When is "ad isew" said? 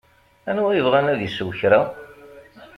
1.13-1.49